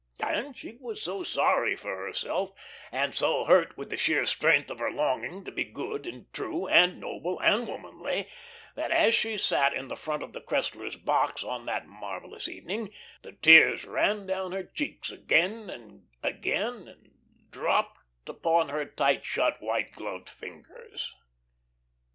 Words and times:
And 0.23 0.57
she 0.57 0.77
was 0.81 0.99
so 0.99 1.21
sorry 1.21 1.75
for 1.75 1.95
herself, 1.95 2.53
and 2.91 3.13
so 3.13 3.45
hurt 3.45 3.77
with 3.77 3.91
the 3.91 3.97
sheer 3.97 4.25
strength 4.25 4.71
of 4.71 4.79
her 4.79 4.89
longing 4.89 5.43
to 5.45 5.51
be 5.51 5.63
good 5.63 6.07
and 6.07 6.25
true, 6.33 6.67
and 6.67 6.99
noble 6.99 7.39
and 7.39 7.67
womanly, 7.67 8.27
that 8.73 8.89
as 8.89 9.13
she 9.13 9.37
sat 9.37 9.75
in 9.75 9.89
the 9.89 9.95
front 9.95 10.23
of 10.23 10.33
the 10.33 10.41
Cresslers' 10.41 10.95
box 10.95 11.43
on 11.43 11.67
that 11.67 11.85
marvellous 11.85 12.47
evening, 12.47 12.91
the 13.21 13.33
tears 13.33 13.85
ran 13.85 14.25
down 14.25 14.53
her 14.53 14.63
cheeks 14.63 15.11
again 15.11 15.69
and 15.69 16.07
again, 16.23 16.87
and 16.87 17.11
dropped 17.51 18.01
upon 18.27 18.69
her 18.69 18.85
tight 18.85 19.23
shut, 19.23 19.61
white 19.61 19.91
gloved 19.91 20.29
fingers. 20.29 21.13